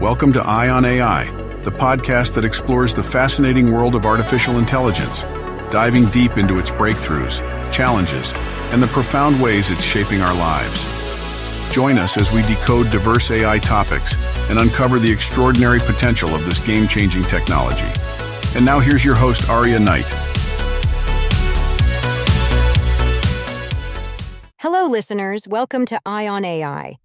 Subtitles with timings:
[0.00, 1.30] Welcome to Eye on AI,
[1.62, 5.22] the podcast that explores the fascinating world of artificial intelligence,
[5.70, 7.40] diving deep into its breakthroughs,
[7.72, 8.32] challenges,
[8.72, 10.84] and the profound ways it's shaping our lives.
[11.72, 14.16] Join us as we decode diverse AI topics
[14.50, 17.88] and uncover the extraordinary potential of this game changing technology.
[18.56, 20.06] And now here's your host, Aria Knight.
[24.58, 25.46] Hello, listeners.
[25.46, 26.98] Welcome to Eye on AI,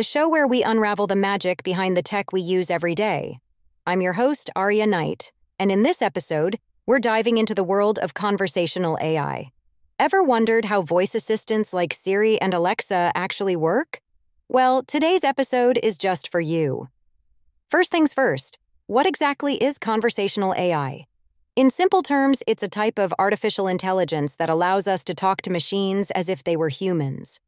[0.00, 3.38] the show where we unravel the magic behind the tech we use every day.
[3.86, 8.14] I'm your host, Aria Knight, and in this episode, we're diving into the world of
[8.14, 9.50] conversational AI.
[9.98, 14.00] Ever wondered how voice assistants like Siri and Alexa actually work?
[14.48, 16.88] Well, today's episode is just for you.
[17.68, 21.04] First things first, what exactly is conversational AI?
[21.56, 25.50] In simple terms, it's a type of artificial intelligence that allows us to talk to
[25.50, 27.38] machines as if they were humans.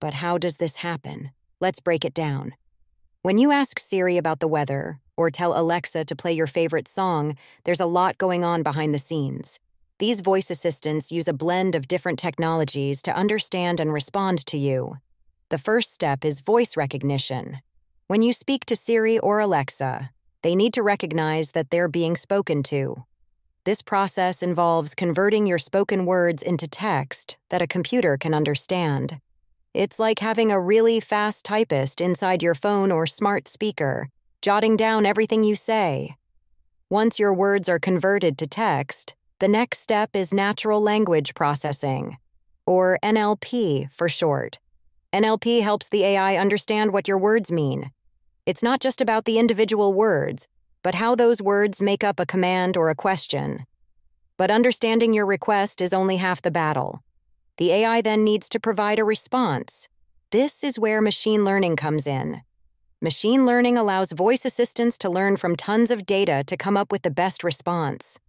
[0.00, 1.32] But how does this happen?
[1.60, 2.54] Let's break it down.
[3.22, 7.36] When you ask Siri about the weather, or tell Alexa to play your favorite song,
[7.64, 9.58] there's a lot going on behind the scenes.
[9.98, 14.98] These voice assistants use a blend of different technologies to understand and respond to you.
[15.48, 17.58] The first step is voice recognition.
[18.06, 20.10] When you speak to Siri or Alexa,
[20.42, 23.04] they need to recognize that they're being spoken to.
[23.64, 29.20] This process involves converting your spoken words into text that a computer can understand.
[29.78, 34.08] It's like having a really fast typist inside your phone or smart speaker,
[34.42, 36.16] jotting down everything you say.
[36.90, 42.16] Once your words are converted to text, the next step is natural language processing,
[42.66, 44.58] or NLP for short.
[45.12, 47.92] NLP helps the AI understand what your words mean.
[48.46, 50.48] It's not just about the individual words,
[50.82, 53.64] but how those words make up a command or a question.
[54.36, 57.04] But understanding your request is only half the battle.
[57.58, 59.88] The AI then needs to provide a response.
[60.30, 62.42] This is where machine learning comes in.
[63.00, 67.02] Machine learning allows voice assistants to learn from tons of data to come up with
[67.02, 68.20] the best response.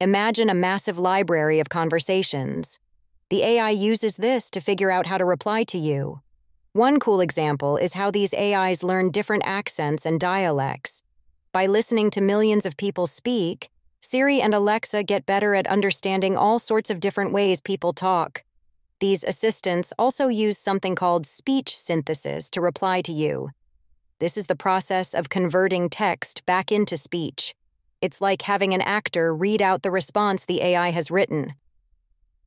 [0.00, 2.78] Imagine a massive library of conversations.
[3.30, 6.20] The AI uses this to figure out how to reply to you.
[6.74, 11.02] One cool example is how these AIs learn different accents and dialects.
[11.52, 13.70] By listening to millions of people speak,
[14.02, 18.42] Siri and Alexa get better at understanding all sorts of different ways people talk.
[19.00, 23.50] These assistants also use something called speech synthesis to reply to you.
[24.18, 27.54] This is the process of converting text back into speech.
[28.00, 31.54] It's like having an actor read out the response the AI has written.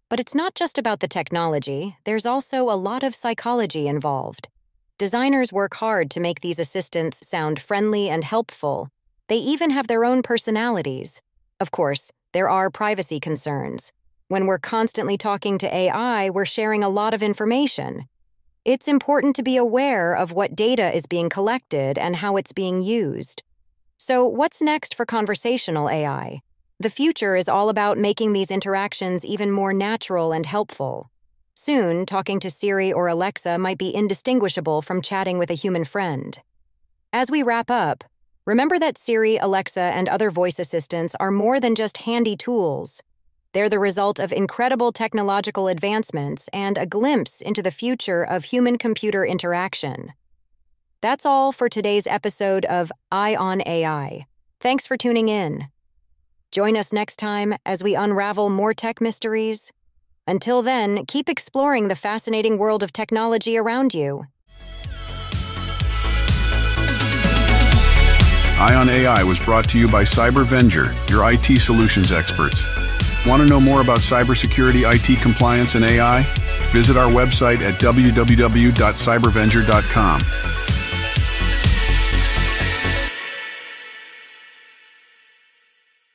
[0.10, 4.50] But it's not just about the technology, there's also a lot of psychology involved.
[4.98, 8.90] Designers work hard to make these assistants sound friendly and helpful.
[9.30, 11.22] They even have their own personalities.
[11.62, 13.94] Of course, there are privacy concerns.
[14.31, 18.08] When we're constantly talking to AI, we're sharing a lot of information.
[18.64, 22.81] It's important to be aware of what data is being collected and how it's being
[22.81, 23.44] used.
[23.97, 26.40] So, what's next for conversational AI?
[26.80, 31.12] The future is all about making these interactions even more natural and helpful.
[31.53, 36.40] Soon, talking to Siri or Alexa might be indistinguishable from chatting with a human friend.
[37.12, 38.06] As we wrap up,
[38.46, 43.02] remember that Siri, Alexa, and other voice assistants are more than just handy tools.
[43.54, 48.78] They're the result of incredible technological advancements and a glimpse into the future of human
[48.78, 50.14] computer interaction.
[51.02, 54.26] That's all for today's episode of Eye on AI.
[54.60, 55.68] Thanks for tuning in.
[56.52, 59.72] Join us next time as we unravel more tech mysteries
[60.28, 64.26] until then, keep exploring the fascinating world of technology around you.
[68.64, 72.64] Eye on AI was brought to you by CyberVenger, your IT solutions experts.
[73.28, 76.24] Want to know more about cybersecurity, IT compliance, and AI?
[76.72, 80.22] Visit our website at www.cybervenger.com.